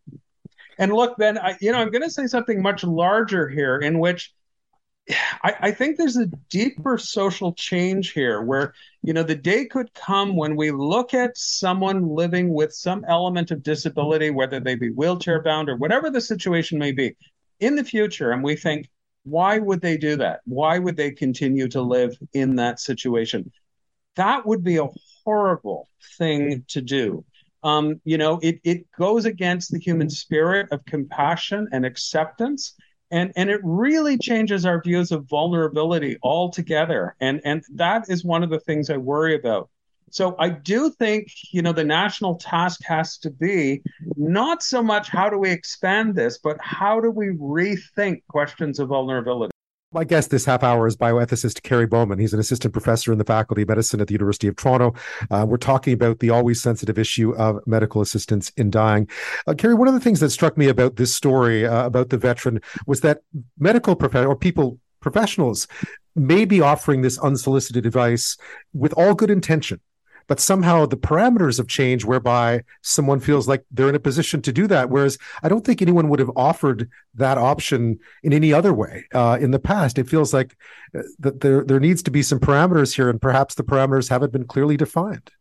And 0.78 0.92
look, 0.92 1.16
then, 1.16 1.38
I, 1.38 1.56
you 1.62 1.72
know, 1.72 1.78
I'm 1.78 1.92
going 1.92 2.01
to 2.01 2.12
say 2.12 2.28
something 2.28 2.62
much 2.62 2.84
larger 2.84 3.48
here, 3.48 3.78
in 3.78 4.00
which 4.00 4.34
I, 5.44 5.55
I, 5.59 5.71
think 5.71 5.97
there's 5.97 6.15
a 6.15 6.27
deeper 6.50 6.97
social 6.97 7.53
change 7.53 8.13
here 8.13 8.41
where, 8.41 8.73
you 9.01 9.11
know, 9.11 9.23
the 9.23 9.35
day 9.35 9.65
could 9.65 9.94
come 9.94 10.38
when 10.38 10.55
we 10.55 10.71
look 10.71 11.13
at 11.13 11.38
someone 11.38 12.07
living 12.07 12.53
with 12.53 12.73
some 12.73 13.03
element 13.07 13.51
of 13.51 13.63
disability, 13.63 14.29
whether 14.29 14.61
they 14.61 14.75
be 14.75 14.91
wheelchair 14.91 15.41
bound 15.41 15.67
or 15.69 15.75
whatever 15.75 16.09
the 16.09 16.21
situation 16.21 16.79
may 16.79 16.94
be, 16.94 17.17
in 17.59 17.75
the 17.75 17.83
future, 17.83 18.31
and 18.31 18.44
we 18.44 18.55
think, 18.55 18.89
why 19.23 19.59
would 19.59 19.81
they 19.81 19.97
do 19.97 20.15
that? 20.17 20.39
Why 20.45 20.79
would 20.79 20.95
they 20.95 21.12
continue 21.12 21.67
to 21.69 21.81
live 21.81 22.17
in 22.33 22.55
that 22.55 22.79
situation? 22.79 23.51
That 24.15 24.45
would 24.45 24.63
be 24.63 24.77
a 24.77 24.88
horrible 25.25 25.89
thing 26.17 26.63
to 26.69 26.81
do 26.81 27.25
um, 27.63 28.01
you 28.03 28.17
know, 28.17 28.39
it, 28.43 28.60
it 28.63 28.91
goes 28.91 29.25
against 29.25 29.72
the 29.72 29.79
human 29.79 30.10
spirit 30.10 30.67
of 30.72 30.86
compassion 30.86 31.69
and 31.72 31.86
acceptance. 31.86 32.75
And, 33.13 33.32
and 33.36 33.51
it 33.51 33.62
really 33.63 34.17
changes 34.17 34.65
our 34.65 34.82
views 34.82 35.12
of 35.12 35.25
vulnerability 35.25 36.17
altogether. 36.24 37.15
And, 37.20 37.41
and 37.46 37.63
that 37.75 38.10
is 38.10 38.25
one 38.25 38.41
of 38.41 38.50
the 38.50 38.60
things 38.60 38.89
I 38.89 38.98
worry 38.98 39.36
about. 39.36 39.70
So 40.10 40.36
I 40.39 40.50
do 40.50 40.89
think, 40.89 41.27
you 41.51 41.62
know, 41.62 41.74
the 41.74 41.84
national 41.84 42.36
task 42.36 42.82
has 42.86 43.20
to 43.20 43.29
be 43.29 43.84
not 44.17 44.63
so 44.63 44.82
much 44.82 45.10
how 45.10 45.29
do 45.29 45.38
we 45.38 45.51
expand 45.51 46.15
this, 46.15 46.39
but 46.39 46.58
how 46.60 47.00
do 47.00 47.12
we 47.12 47.27
rethink 47.27 48.24
questions 48.29 48.79
of 48.79 48.89
vulnerability? 48.89 49.52
My 49.93 50.03
guest 50.03 50.31
this 50.31 50.43
half 50.43 50.63
hour 50.63 50.88
is 50.88 50.97
bioethicist 50.97 51.62
Kerry 51.62 51.85
Bowman. 51.85 52.17
He's 52.17 52.33
an 52.33 52.39
assistant 52.39 52.73
professor 52.73 53.12
in 53.12 53.19
the 53.19 53.23
Faculty 53.23 53.62
of 53.62 53.67
Medicine 53.67 54.01
at 54.01 54.07
the 54.07 54.13
University 54.13 54.47
of 54.47 54.55
Toronto. 54.55 54.95
Uh, 55.29 55.45
we're 55.47 55.57
talking 55.57 55.93
about 55.93 56.17
the 56.17 56.31
always 56.31 56.59
sensitive 56.59 56.97
issue 56.97 57.35
of 57.35 57.59
medical 57.67 58.01
assistance 58.01 58.51
in 58.57 58.71
dying. 58.71 59.07
Uh, 59.45 59.53
Kerry, 59.53 59.75
one 59.75 59.88
of 59.88 59.93
the 59.93 60.00
things 60.00 60.19
that 60.21 60.31
struck 60.31 60.57
me 60.57 60.67
about 60.67 60.95
this 60.95 61.13
story 61.13 61.67
uh, 61.67 61.85
about 61.85 62.09
the 62.09 62.17
veteran 62.17 62.59
was 62.88 63.01
that 63.01 63.21
medical 63.59 63.95
professionals 63.95 64.33
or 64.33 64.35
people, 64.35 64.79
professionals, 65.00 65.67
may 66.15 66.43
be 66.43 66.59
offering 66.59 67.03
this 67.03 67.19
unsolicited 67.19 67.85
advice 67.85 68.35
with 68.73 68.93
all 68.93 69.13
good 69.13 69.29
intention 69.29 69.79
but 70.27 70.39
somehow 70.39 70.86
the 70.86 70.98
parameters 70.98 71.58
have 71.58 71.68
changed 71.68 72.06
whereby 72.06 72.63
someone 72.82 73.20
feels 73.20 73.48
like 73.48 73.63
they're 73.72 73.89
in 73.89 73.96
a 73.96 74.00
position 74.00 74.42
to 74.42 74.51
do 74.51 74.68
that. 74.68 74.89
Whereas 74.89 75.18
I 75.42 75.50
don't 75.50 75.65
think 75.65 75.82
anyone 75.82 76.10
would 76.10 76.20
have 76.20 76.32
offered 76.36 76.89
that 77.15 77.38
option 77.38 78.00
in 78.24 78.34
any 78.34 78.53
other 78.53 78.74
way 78.74 79.06
uh, 79.13 79.38
in 79.39 79.51
the 79.51 79.60
past. 79.60 79.98
It 79.98 80.10
feels 80.10 80.34
like 80.34 80.56
uh, 80.98 81.01
that 81.20 81.42
there 81.42 81.63
there 81.63 81.80
needs 81.80 82.03
to 82.03 82.12
be 82.12 82.24
some 82.24 82.39
parameters 82.39 82.96
here, 82.96 83.10
and 83.10 83.22
perhaps 83.22 83.56
the 83.56 83.63
parameters 83.63 84.10
haven't 84.10 84.32
been 84.32 84.46
clearly 84.46 84.77
defined. 84.77 85.32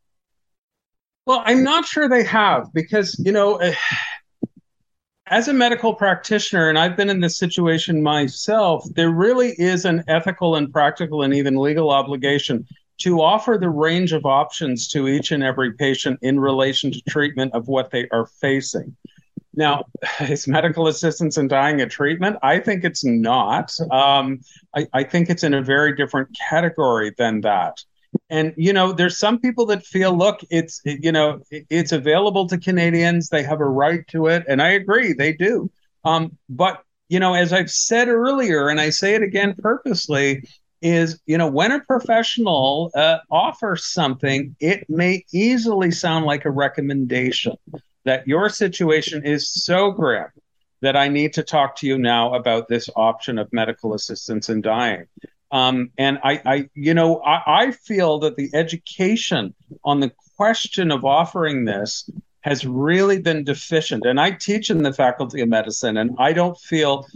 Well, 1.26 1.42
I'm 1.44 1.62
not 1.62 1.86
sure 1.86 2.08
they 2.08 2.24
have 2.24 2.72
because 2.72 3.18
you 3.24 3.32
know. 3.32 3.60
Uh, 3.60 3.74
as 5.28 5.48
a 5.48 5.52
medical 5.52 5.94
practitioner, 5.94 6.68
and 6.68 6.78
I've 6.78 6.94
been 6.94 7.08
in 7.08 7.20
this 7.20 7.38
situation 7.38 8.02
myself, 8.02 8.84
there 8.94 9.10
really 9.10 9.54
is 9.56 9.86
an 9.86 10.04
ethical 10.06 10.56
and 10.56 10.70
practical 10.70 11.22
and 11.22 11.32
even 11.32 11.56
legal 11.56 11.90
obligation 11.90 12.66
to 13.02 13.20
offer 13.20 13.58
the 13.60 13.70
range 13.70 14.12
of 14.12 14.26
options 14.26 14.88
to 14.88 15.08
each 15.08 15.32
and 15.32 15.42
every 15.42 15.72
patient 15.72 16.18
in 16.22 16.38
relation 16.38 16.92
to 16.92 17.00
treatment 17.08 17.52
of 17.54 17.68
what 17.68 17.90
they 17.90 18.08
are 18.10 18.26
facing. 18.26 18.96
Now, 19.54 19.84
is 20.20 20.48
medical 20.48 20.88
assistance 20.88 21.36
in 21.36 21.48
dying 21.48 21.80
a 21.80 21.88
treatment? 21.88 22.36
I 22.42 22.58
think 22.58 22.84
it's 22.84 23.04
not. 23.04 23.76
Um, 23.90 24.40
I, 24.74 24.86
I 24.92 25.04
think 25.04 25.30
it's 25.30 25.42
in 25.42 25.54
a 25.54 25.62
very 25.62 25.94
different 25.96 26.36
category 26.48 27.12
than 27.16 27.40
that. 27.42 27.82
And 28.28 28.52
you 28.56 28.72
know, 28.72 28.92
there's 28.92 29.18
some 29.18 29.40
people 29.40 29.66
that 29.66 29.86
feel, 29.86 30.16
look, 30.16 30.40
it's 30.50 30.82
you 30.84 31.12
know, 31.12 31.40
it's 31.50 31.92
available 31.92 32.46
to 32.48 32.58
Canadians. 32.58 33.30
They 33.30 33.42
have 33.42 33.60
a 33.60 33.68
right 33.68 34.06
to 34.08 34.26
it, 34.26 34.44
and 34.48 34.60
I 34.60 34.68
agree, 34.68 35.14
they 35.14 35.32
do. 35.32 35.70
Um, 36.04 36.36
but 36.48 36.82
you 37.08 37.20
know, 37.20 37.34
as 37.34 37.52
I've 37.52 37.70
said 37.70 38.08
earlier, 38.08 38.68
and 38.68 38.80
I 38.80 38.90
say 38.90 39.14
it 39.14 39.22
again 39.22 39.54
purposely, 39.58 40.44
is 40.82 41.20
you 41.26 41.38
know 41.38 41.46
when 41.46 41.72
a 41.72 41.80
professional 41.80 42.90
uh, 42.94 43.18
offers 43.30 43.84
something 43.84 44.54
it 44.60 44.88
may 44.90 45.24
easily 45.32 45.90
sound 45.90 46.26
like 46.26 46.44
a 46.44 46.50
recommendation 46.50 47.56
that 48.04 48.26
your 48.26 48.48
situation 48.48 49.24
is 49.24 49.48
so 49.48 49.90
grim 49.92 50.26
that 50.80 50.96
i 50.96 51.08
need 51.08 51.32
to 51.32 51.42
talk 51.42 51.76
to 51.76 51.86
you 51.86 51.96
now 51.96 52.34
about 52.34 52.68
this 52.68 52.90
option 52.96 53.38
of 53.38 53.52
medical 53.52 53.94
assistance 53.94 54.48
in 54.48 54.60
dying. 54.60 55.06
Um, 55.50 55.90
and 55.98 56.18
I, 56.24 56.40
I, 56.46 56.70
you 56.74 56.94
know 56.94 57.20
I, 57.22 57.64
I 57.64 57.70
feel 57.72 58.18
that 58.20 58.36
the 58.36 58.50
education 58.54 59.54
on 59.84 60.00
the 60.00 60.12
question 60.36 60.90
of 60.90 61.04
offering 61.04 61.64
this 61.64 62.08
has 62.40 62.66
really 62.66 63.20
been 63.20 63.44
deficient. 63.44 64.04
And 64.04 64.20
i 64.20 64.32
teach 64.32 64.70
in 64.70 64.82
the 64.82 64.92
faculty 64.92 65.40
of 65.40 65.48
medicine 65.48 65.96
and 65.96 66.16
i 66.18 66.32
don't 66.32 66.58
feel 66.58 67.06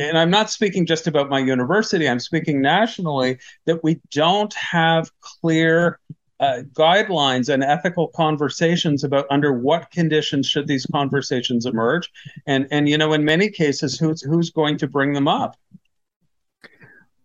and 0.00 0.18
I'm 0.18 0.30
not 0.30 0.50
speaking 0.50 0.86
just 0.86 1.06
about 1.06 1.28
my 1.28 1.38
university, 1.38 2.08
I'm 2.08 2.20
speaking 2.20 2.60
nationally, 2.60 3.38
that 3.66 3.84
we 3.84 4.00
don't 4.10 4.52
have 4.54 5.10
clear 5.20 6.00
uh, 6.40 6.62
guidelines 6.72 7.52
and 7.52 7.62
ethical 7.62 8.08
conversations 8.08 9.04
about 9.04 9.26
under 9.30 9.52
what 9.52 9.90
conditions 9.90 10.46
should 10.46 10.66
these 10.66 10.86
conversations 10.86 11.66
emerge. 11.66 12.10
And 12.46 12.66
and 12.70 12.88
you 12.88 12.96
know 12.96 13.12
in 13.12 13.24
many 13.24 13.50
cases 13.50 13.98
who's 13.98 14.22
who's 14.22 14.50
going 14.50 14.78
to 14.78 14.88
bring 14.88 15.12
them 15.12 15.28
up 15.28 15.56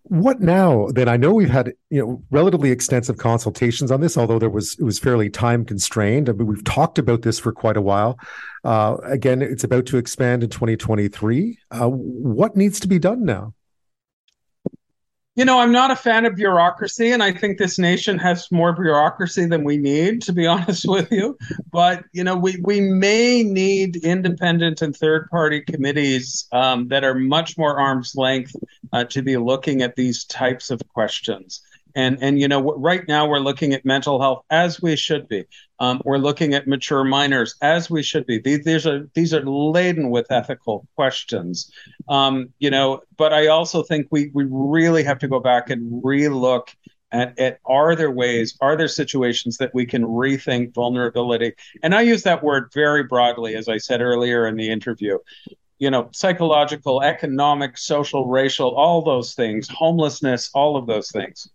what 0.08 0.40
now? 0.40 0.88
Then 0.88 1.10
i 1.10 1.18
know 1.18 1.34
we've 1.34 1.50
had 1.50 1.74
you 1.90 2.00
know 2.00 2.24
relatively 2.30 2.72
extensive 2.72 3.18
consultations 3.18 3.92
on 3.92 4.02
this 4.02 4.18
although 4.18 4.40
there 4.40 4.50
was 4.50 4.78
it 4.80 4.84
was 4.84 5.00
fairly 5.00 5.30
time 5.30 5.66
constrained. 5.66 6.30
I 6.30 6.34
mean 6.34 6.48
we've 6.48 6.64
talked 6.64 7.00
about 7.00 7.24
this 7.24 7.40
for 7.40 7.52
quite 7.52 7.78
a 7.78 7.82
while. 7.82 8.20
Uh, 8.64 8.98
again 9.04 9.42
it's 9.42 9.64
about 9.64 9.86
to 9.88 9.98
expand 9.98 10.44
in 10.44 10.50
2023 10.50 11.58
uh, 11.72 11.88
what 11.88 12.56
needs 12.56 12.80
to 12.82 12.88
be 12.88 13.00
done 13.00 13.26
now? 13.26 13.54
You 15.36 15.44
know, 15.44 15.60
I'm 15.60 15.74
not 15.74 15.92
a 15.92 15.98
fan 15.98 16.26
of 16.26 16.38
bureaucracy, 16.38 17.12
and 17.12 17.22
I 17.22 17.34
think 17.34 17.58
this 17.58 17.78
nation 17.78 18.18
has 18.20 18.50
more 18.52 18.72
bureaucracy 18.72 19.46
than 19.46 19.66
we 19.66 19.76
need, 19.76 20.22
to 20.24 20.34
be 20.34 20.48
honest 20.48 20.88
with 20.88 21.12
you. 21.12 21.38
But 21.74 22.06
you 22.14 22.24
know, 22.24 22.38
we 22.38 22.58
we 22.64 22.80
may 22.80 23.44
need 23.44 23.98
independent 23.98 24.82
and 24.82 24.96
third 24.96 25.30
party 25.30 25.60
committees 25.60 26.48
um, 26.54 26.88
that 26.88 27.04
are 27.04 27.16
much 27.16 27.58
more 27.58 27.78
arm's 27.78 28.16
length 28.16 28.56
uh, 28.96 29.04
to 29.04 29.22
be 29.22 29.36
looking 29.36 29.82
at 29.82 29.98
these 29.98 30.24
types 30.24 30.72
of 30.72 30.82
questions. 30.88 31.62
And 31.96 32.18
and 32.22 32.40
you 32.40 32.48
know, 32.48 32.62
right 32.62 33.06
now 33.08 33.28
we're 33.28 33.40
looking 33.40 33.74
at 33.74 33.86
mental 33.86 34.22
health 34.22 34.44
as 34.50 34.82
we 34.82 34.96
should 34.96 35.28
be. 35.28 35.46
Um, 35.80 36.02
we're 36.06 36.18
looking 36.18 36.54
at 36.54 36.68
mature 36.68 37.04
minors 37.04 37.56
as 37.62 37.90
we 37.90 38.04
should 38.04 38.26
be. 38.26 38.40
These, 38.40 38.64
these 38.64 38.88
are 38.88 39.10
these 39.14 39.34
are 39.34 39.44
laden 39.46 40.10
with 40.10 40.32
ethical 40.32 40.88
questions. 40.96 41.72
Um, 42.08 42.54
you 42.60 42.70
know, 42.70 43.02
but 43.18 43.34
I 43.34 43.48
also 43.48 43.84
think 43.84 44.08
we 44.12 44.32
we 44.34 44.46
really 44.50 45.04
have 45.04 45.20
to 45.20 45.28
go 45.28 45.40
back 45.40 45.70
and 45.70 46.04
relook 46.04 46.68
at, 47.12 47.38
at 47.40 47.60
are 47.66 47.96
there 47.96 48.12
ways, 48.12 48.58
are 48.62 48.76
there 48.76 48.90
situations 48.90 49.58
that 49.58 49.74
we 49.74 49.86
can 49.86 50.04
rethink 50.04 50.74
vulnerability? 50.74 51.54
And 51.84 51.94
I 51.96 52.02
use 52.02 52.24
that 52.24 52.44
word 52.44 52.72
very 52.74 53.04
broadly, 53.04 53.56
as 53.56 53.70
I 53.70 53.78
said 53.78 54.02
earlier 54.02 54.48
in 54.48 54.56
the 54.56 54.70
interview 54.70 55.18
you 55.78 55.90
know, 55.90 56.10
psychological, 56.14 57.02
economic, 57.02 57.78
social, 57.78 58.28
racial, 58.28 58.74
all 58.76 59.02
those 59.02 59.34
things, 59.34 59.68
homelessness, 59.70 60.50
all 60.54 60.78
of 60.78 60.88
those 60.88 61.12
things 61.12 61.50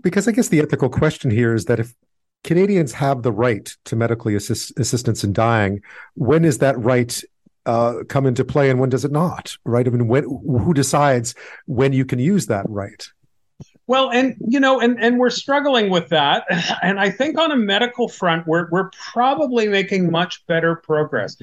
because 0.00 0.28
I 0.28 0.32
guess 0.32 0.48
the 0.48 0.60
ethical 0.60 0.88
question 0.88 1.30
here 1.30 1.54
is 1.54 1.66
that 1.66 1.80
if 1.80 1.94
Canadians 2.44 2.92
have 2.92 3.22
the 3.22 3.32
right 3.32 3.68
to 3.86 3.96
medically 3.96 4.34
assist, 4.34 4.78
assistance 4.78 5.24
in 5.24 5.32
dying, 5.32 5.82
when 6.14 6.44
is 6.44 6.58
that 6.58 6.78
right 6.78 7.22
uh, 7.64 8.04
come 8.08 8.26
into 8.26 8.44
play 8.44 8.70
and 8.70 8.78
when 8.78 8.90
does 8.90 9.04
it 9.04 9.10
not? 9.10 9.56
Right? 9.64 9.86
I 9.86 9.90
mean, 9.90 10.06
when, 10.06 10.24
who 10.24 10.72
decides 10.72 11.34
when 11.66 11.92
you 11.92 12.04
can 12.04 12.18
use 12.18 12.46
that 12.46 12.66
right? 12.68 13.08
Well, 13.88 14.10
and 14.10 14.36
you 14.40 14.58
know, 14.58 14.80
and 14.80 14.98
and 15.00 15.18
we're 15.18 15.30
struggling 15.30 15.90
with 15.90 16.08
that, 16.08 16.44
and 16.82 16.98
I 16.98 17.10
think 17.10 17.38
on 17.38 17.52
a 17.52 17.56
medical 17.56 18.08
front, 18.08 18.46
we're 18.46 18.68
we're 18.70 18.90
probably 18.90 19.68
making 19.68 20.10
much 20.10 20.44
better 20.46 20.76
progress. 20.76 21.36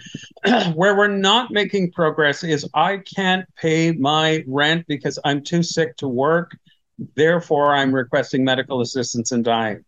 Where 0.73 0.97
we're 0.97 1.07
not 1.07 1.51
making 1.51 1.91
progress 1.91 2.43
is 2.43 2.67
I 2.73 2.97
can't 2.97 3.45
pay 3.55 3.91
my 3.91 4.43
rent 4.47 4.87
because 4.87 5.19
I'm 5.23 5.43
too 5.43 5.63
sick 5.63 5.97
to 5.97 6.07
work. 6.07 6.57
Therefore, 7.15 7.73
I'm 7.73 7.93
requesting 7.93 8.43
medical 8.43 8.81
assistance 8.81 9.31
and 9.31 9.43
dying. 9.43 9.83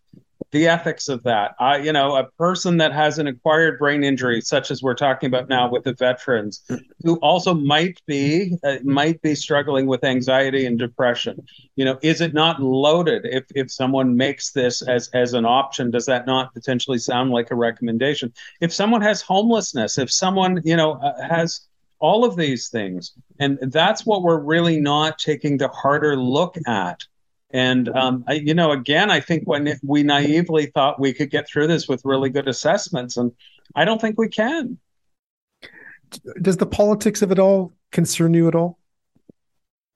The 0.56 0.70
ethics 0.70 1.10
of 1.10 1.22
that. 1.24 1.54
I, 1.60 1.80
you 1.80 1.92
know, 1.92 2.16
a 2.16 2.32
person 2.38 2.78
that 2.78 2.94
has 2.94 3.20
an 3.20 3.28
acquired 3.28 3.78
brain 3.78 4.06
injury, 4.06 4.40
such 4.40 4.72
as 4.72 4.82
we're 4.82 4.94
talking 4.96 5.28
about 5.28 5.50
now 5.50 5.70
with 5.70 5.84
the 5.84 5.92
veterans, 5.92 6.64
who 7.04 7.18
also 7.18 7.54
might 7.54 8.02
be 8.06 8.58
uh, 8.64 8.78
might 8.86 9.22
be 9.22 9.36
struggling 9.36 9.86
with 9.86 10.06
anxiety 10.06 10.66
and 10.66 10.80
depression. 10.80 11.46
You 11.76 11.84
know, 11.84 12.00
is 12.02 12.22
it 12.22 12.34
not 12.34 12.62
loaded 12.62 13.26
if 13.26 13.44
if 13.54 13.70
someone 13.70 14.16
makes 14.16 14.54
this 14.54 14.82
as 14.82 15.10
as 15.10 15.34
an 15.34 15.44
option? 15.44 15.92
Does 15.92 16.06
that 16.06 16.26
not 16.26 16.54
potentially 16.54 17.00
sound 17.00 17.32
like 17.32 17.52
a 17.52 17.56
recommendation? 17.56 18.32
If 18.62 18.72
someone 18.72 19.02
has 19.02 19.22
homelessness, 19.22 19.98
if 19.98 20.10
someone 20.10 20.62
you 20.64 20.78
know 20.78 20.94
uh, 20.94 21.22
has 21.28 21.68
all 22.00 22.24
of 22.24 22.38
these 22.38 22.70
things. 22.70 23.12
And 23.40 23.60
that's 23.74 24.06
what 24.06 24.22
we're 24.22 24.40
really 24.40 24.80
not 24.80 25.20
taking 25.20 25.58
the 25.58 25.68
harder 25.68 26.16
look 26.16 26.56
at. 26.66 27.04
And, 27.52 27.90
um, 27.90 28.24
I, 28.28 28.34
you 28.34 28.54
know, 28.54 28.72
again, 28.72 29.10
I 29.10 29.20
think 29.20 29.44
when 29.46 29.80
we 29.84 30.04
naively 30.04 30.66
thought 30.68 31.00
we 31.00 31.14
could 31.14 31.30
get 31.30 31.48
through 31.48 31.68
this 31.68 31.88
with 31.88 32.04
really 32.04 32.30
good 32.30 32.48
assessments, 32.48 33.18
and 33.18 33.32
I 33.76 33.86
don't 33.86 34.02
think 34.02 34.18
we 34.18 34.28
can. 34.28 34.78
Does 36.42 36.58
the 36.58 36.66
politics 36.66 37.22
of 37.22 37.32
it 37.32 37.40
all 37.40 37.74
concern 37.92 38.34
you 38.34 38.48
at 38.48 38.56
all? 38.56 38.80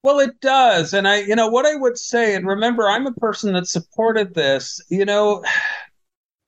Well, 0.04 0.20
it 0.20 0.40
does. 0.40 0.94
And 0.94 1.08
I, 1.08 1.22
you 1.22 1.36
know, 1.36 1.50
what 1.50 1.66
I 1.66 1.76
would 1.76 1.98
say, 1.98 2.36
and 2.36 2.48
remember, 2.48 2.88
I'm 2.88 3.08
a 3.08 3.14
person 3.14 3.54
that 3.54 3.68
supported 3.68 4.34
this, 4.34 4.80
you 4.90 5.04
know, 5.04 5.44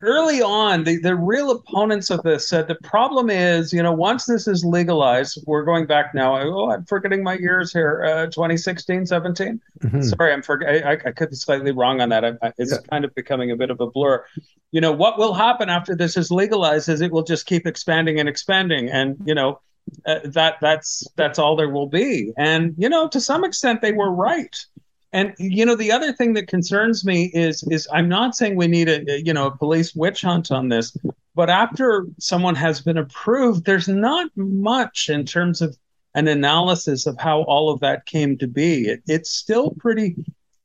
early 0.01 0.41
on, 0.41 0.83
the, 0.83 0.97
the 0.97 1.15
real 1.15 1.51
opponents 1.51 2.09
of 2.09 2.21
this 2.23 2.47
said 2.47 2.67
the 2.67 2.75
problem 2.75 3.29
is, 3.29 3.71
you 3.71 3.81
know, 3.81 3.93
once 3.93 4.25
this 4.25 4.47
is 4.47 4.65
legalized, 4.65 5.39
we're 5.45 5.63
going 5.63 5.85
back 5.85 6.13
now. 6.13 6.39
Oh, 6.41 6.71
I'm 6.71 6.85
forgetting 6.85 7.23
my 7.23 7.35
years 7.35 7.71
here. 7.71 8.03
Uh, 8.03 8.25
2016, 8.27 9.05
17. 9.05 9.61
Mm-hmm. 9.79 10.01
Sorry, 10.01 10.33
I'm 10.33 10.41
for, 10.41 10.67
I, 10.67 10.93
I, 10.93 11.11
could 11.11 11.29
be 11.29 11.35
slightly 11.35 11.71
wrong 11.71 12.01
on 12.01 12.09
that. 12.09 12.25
I, 12.25 12.33
I, 12.41 12.53
it's 12.57 12.71
yeah. 12.71 12.77
kind 12.89 13.05
of 13.05 13.13
becoming 13.15 13.51
a 13.51 13.55
bit 13.55 13.69
of 13.69 13.79
a 13.79 13.87
blur. 13.87 14.25
You 14.71 14.81
know, 14.81 14.91
what 14.91 15.17
will 15.17 15.33
happen 15.33 15.69
after 15.69 15.95
this 15.95 16.17
is 16.17 16.31
legalized 16.31 16.89
is 16.89 17.01
it 17.01 17.11
will 17.11 17.23
just 17.23 17.45
keep 17.45 17.67
expanding 17.67 18.19
and 18.19 18.27
expanding, 18.29 18.89
and 18.89 19.17
you 19.25 19.35
know. 19.35 19.59
Uh, 20.05 20.19
that 20.25 20.57
that's 20.61 21.03
that's 21.15 21.39
all 21.39 21.55
there 21.55 21.67
will 21.67 21.87
be 21.87 22.31
and 22.37 22.75
you 22.77 22.87
know 22.87 23.07
to 23.07 23.19
some 23.19 23.43
extent 23.43 23.81
they 23.81 23.91
were 23.91 24.11
right 24.11 24.67
and 25.13 25.33
you 25.37 25.65
know, 25.65 25.75
the 25.75 25.91
other 25.91 26.13
thing 26.13 26.33
that 26.33 26.47
concerns 26.47 27.05
me 27.05 27.31
is 27.33 27.63
is 27.63 27.87
I'm 27.91 28.07
not 28.07 28.35
saying 28.35 28.55
we 28.55 28.67
need 28.67 28.89
a 28.89 29.21
you 29.21 29.33
know 29.33 29.47
a 29.47 29.57
police 29.57 29.93
witch 29.93 30.21
hunt 30.21 30.51
on 30.51 30.69
this, 30.69 30.95
but 31.35 31.49
after 31.49 32.05
someone 32.19 32.55
has 32.55 32.81
been 32.81 32.97
approved, 32.97 33.65
there's 33.65 33.87
not 33.87 34.29
much 34.35 35.09
in 35.09 35.25
terms 35.25 35.61
of 35.61 35.77
an 36.15 36.27
analysis 36.27 37.05
of 37.07 37.17
how 37.19 37.43
all 37.43 37.71
of 37.71 37.79
that 37.81 38.05
came 38.05 38.37
to 38.37 38.47
be. 38.47 38.87
It, 38.87 39.01
it's 39.07 39.31
still 39.31 39.71
pretty 39.71 40.15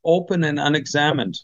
open 0.03 0.43
and 0.43 0.59
unexamined. 0.59 1.39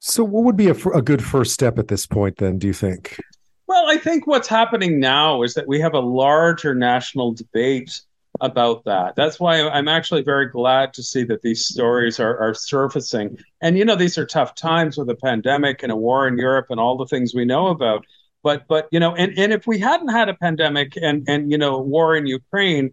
So, 0.00 0.24
what 0.24 0.44
would 0.44 0.56
be 0.56 0.68
a, 0.68 0.74
a 0.88 1.02
good 1.02 1.24
first 1.24 1.52
step 1.52 1.78
at 1.78 1.88
this 1.88 2.06
point, 2.06 2.36
then, 2.36 2.58
do 2.58 2.66
you 2.66 2.74
think? 2.74 3.18
Well, 3.66 3.86
I 3.88 3.96
think 3.96 4.26
what's 4.26 4.48
happening 4.48 5.00
now 5.00 5.42
is 5.42 5.54
that 5.54 5.66
we 5.66 5.80
have 5.80 5.94
a 5.94 6.00
larger 6.00 6.74
national 6.74 7.32
debate 7.32 8.02
about 8.40 8.84
that. 8.84 9.14
That's 9.16 9.38
why 9.38 9.60
I'm 9.60 9.88
actually 9.88 10.22
very 10.22 10.48
glad 10.48 10.92
to 10.94 11.02
see 11.02 11.24
that 11.24 11.42
these 11.42 11.66
stories 11.66 12.18
are, 12.18 12.36
are 12.38 12.54
surfacing. 12.54 13.38
And 13.60 13.78
you 13.78 13.84
know, 13.84 13.96
these 13.96 14.18
are 14.18 14.26
tough 14.26 14.54
times 14.54 14.96
with 14.96 15.08
a 15.08 15.14
pandemic 15.14 15.82
and 15.82 15.92
a 15.92 15.96
war 15.96 16.26
in 16.26 16.36
Europe 16.36 16.66
and 16.70 16.80
all 16.80 16.96
the 16.96 17.06
things 17.06 17.34
we 17.34 17.44
know 17.44 17.68
about. 17.68 18.04
But 18.42 18.66
but 18.68 18.88
you 18.90 19.00
know, 19.00 19.14
and, 19.14 19.38
and 19.38 19.52
if 19.52 19.66
we 19.66 19.78
hadn't 19.78 20.08
had 20.08 20.28
a 20.28 20.34
pandemic 20.34 20.96
and 21.00 21.24
and 21.28 21.50
you 21.50 21.58
know, 21.58 21.78
war 21.78 22.16
in 22.16 22.26
Ukraine, 22.26 22.90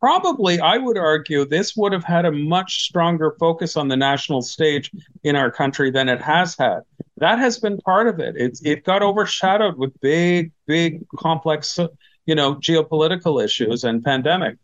probably 0.00 0.60
I 0.60 0.78
would 0.78 0.96
argue 0.96 1.44
this 1.44 1.74
would 1.76 1.92
have 1.92 2.04
had 2.04 2.24
a 2.24 2.32
much 2.32 2.84
stronger 2.84 3.36
focus 3.38 3.76
on 3.76 3.88
the 3.88 3.96
national 3.96 4.42
stage 4.42 4.90
in 5.22 5.36
our 5.36 5.50
country 5.50 5.90
than 5.90 6.08
it 6.08 6.22
has 6.22 6.56
had. 6.56 6.80
That 7.18 7.38
has 7.38 7.58
been 7.58 7.78
part 7.78 8.06
of 8.06 8.20
it. 8.20 8.36
It 8.36 8.58
it 8.64 8.84
got 8.84 9.02
overshadowed 9.02 9.76
with 9.76 10.00
big, 10.00 10.52
big, 10.66 11.04
complex, 11.16 11.78
you 12.26 12.34
know, 12.34 12.54
geopolitical 12.54 13.44
issues 13.44 13.84
and 13.84 14.02
pandemic. 14.04 14.56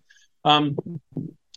Um, 0.44 0.76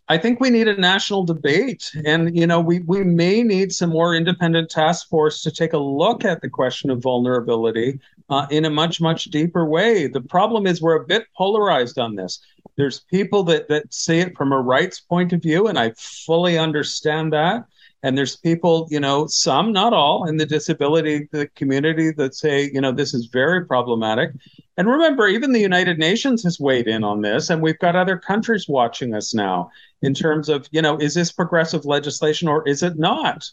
I 0.09 0.17
think 0.17 0.39
we 0.39 0.49
need 0.49 0.67
a 0.67 0.75
national 0.75 1.23
debate, 1.23 1.89
and 2.05 2.35
you 2.35 2.45
know, 2.45 2.59
we 2.59 2.79
we 2.79 3.03
may 3.03 3.41
need 3.41 3.71
some 3.71 3.89
more 3.89 4.13
independent 4.13 4.69
task 4.69 5.07
force 5.07 5.41
to 5.43 5.51
take 5.51 5.73
a 5.73 5.77
look 5.77 6.25
at 6.25 6.41
the 6.41 6.49
question 6.49 6.89
of 6.89 7.01
vulnerability 7.01 7.99
uh, 8.29 8.45
in 8.51 8.65
a 8.65 8.69
much 8.69 8.99
much 8.99 9.25
deeper 9.25 9.65
way. 9.65 10.07
The 10.07 10.21
problem 10.21 10.67
is 10.67 10.81
we're 10.81 11.01
a 11.01 11.05
bit 11.05 11.25
polarized 11.37 11.97
on 11.97 12.15
this. 12.15 12.39
There's 12.75 12.99
people 12.99 13.43
that 13.45 13.69
that 13.69 13.93
see 13.93 14.19
it 14.19 14.35
from 14.35 14.51
a 14.51 14.59
rights 14.59 14.99
point 14.99 15.31
of 15.31 15.41
view, 15.41 15.67
and 15.67 15.79
I 15.79 15.91
fully 15.97 16.57
understand 16.57 17.31
that. 17.31 17.65
And 18.03 18.17
there's 18.17 18.35
people, 18.35 18.87
you 18.91 18.99
know, 18.99 19.27
some, 19.27 19.71
not 19.71 19.93
all, 19.93 20.27
in 20.27 20.37
the 20.37 20.45
disability 20.45 21.29
the 21.31 21.47
community 21.55 22.11
that 22.11 22.35
say, 22.35 22.69
you 22.73 22.81
know, 22.81 22.91
this 22.91 23.13
is 23.13 23.27
very 23.27 23.65
problematic. 23.65 24.31
And 24.77 24.87
remember, 24.87 25.27
even 25.27 25.53
the 25.53 25.59
United 25.59 25.97
Nations 25.97 26.43
has 26.43 26.59
weighed 26.59 26.87
in 26.87 27.03
on 27.03 27.21
this, 27.21 27.49
and 27.49 27.61
we've 27.61 27.79
got 27.79 27.95
other 27.95 28.17
countries 28.17 28.67
watching 28.67 29.13
us 29.13 29.33
now 29.33 29.71
in 30.01 30.13
terms 30.13 30.49
of, 30.49 30.67
you 30.71 30.81
know, 30.81 30.97
is 30.97 31.13
this 31.13 31.31
progressive 31.31 31.85
legislation 31.85 32.49
or 32.49 32.67
is 32.67 32.83
it 32.83 32.97
not? 32.99 33.49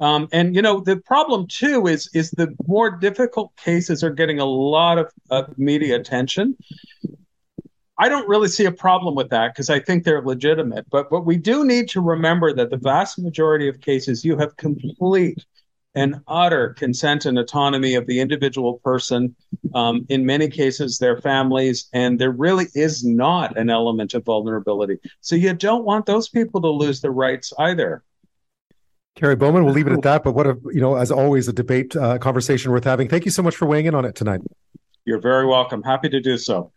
Um, 0.00 0.28
and 0.32 0.54
you 0.54 0.62
know, 0.62 0.80
the 0.80 0.96
problem 0.96 1.46
too 1.46 1.86
is 1.86 2.08
is 2.14 2.30
the 2.30 2.54
more 2.66 2.90
difficult 2.90 3.54
cases 3.56 4.02
are 4.02 4.10
getting 4.10 4.40
a 4.40 4.46
lot 4.46 4.98
of, 4.98 5.12
of 5.30 5.58
media 5.58 5.96
attention. 5.96 6.56
I 8.00 8.08
don't 8.08 8.26
really 8.26 8.48
see 8.48 8.64
a 8.64 8.72
problem 8.72 9.14
with 9.14 9.28
that 9.28 9.52
because 9.52 9.68
I 9.68 9.78
think 9.78 10.04
they're 10.04 10.22
legitimate. 10.22 10.86
But 10.88 11.10
but 11.10 11.26
we 11.26 11.36
do 11.36 11.66
need 11.66 11.86
to 11.90 12.00
remember 12.00 12.50
that 12.54 12.70
the 12.70 12.78
vast 12.78 13.18
majority 13.18 13.68
of 13.68 13.82
cases 13.82 14.24
you 14.24 14.38
have 14.38 14.56
complete 14.56 15.44
and 15.94 16.22
utter 16.26 16.70
consent 16.78 17.26
and 17.26 17.38
autonomy 17.38 17.96
of 17.96 18.06
the 18.06 18.20
individual 18.20 18.80
person. 18.82 19.36
Um, 19.74 20.06
in 20.08 20.24
many 20.24 20.48
cases, 20.48 20.96
their 20.96 21.20
families, 21.20 21.90
and 21.92 22.18
there 22.18 22.30
really 22.30 22.68
is 22.74 23.04
not 23.04 23.58
an 23.58 23.68
element 23.68 24.14
of 24.14 24.24
vulnerability. 24.24 24.98
So 25.20 25.36
you 25.36 25.52
don't 25.52 25.84
want 25.84 26.06
those 26.06 26.28
people 26.28 26.62
to 26.62 26.70
lose 26.70 27.02
their 27.02 27.12
rights 27.12 27.52
either. 27.58 28.02
Kerry 29.14 29.36
Bowman, 29.36 29.66
we'll 29.66 29.74
leave 29.74 29.88
it 29.88 29.92
at 29.92 30.02
that. 30.02 30.24
But 30.24 30.32
what 30.32 30.46
a 30.46 30.56
you 30.72 30.80
know, 30.80 30.94
as 30.96 31.10
always, 31.10 31.48
a 31.48 31.52
debate 31.52 31.94
uh, 31.94 32.16
conversation 32.16 32.70
worth 32.70 32.84
having. 32.84 33.08
Thank 33.08 33.26
you 33.26 33.30
so 33.30 33.42
much 33.42 33.56
for 33.56 33.66
weighing 33.66 33.84
in 33.84 33.94
on 33.94 34.06
it 34.06 34.14
tonight. 34.14 34.40
You're 35.04 35.20
very 35.20 35.46
welcome. 35.46 35.82
Happy 35.82 36.08
to 36.08 36.20
do 36.20 36.38
so. 36.38 36.68